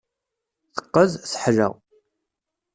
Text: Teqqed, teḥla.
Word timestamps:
Teqqed, 0.75 1.11
teḥla. 1.31 1.69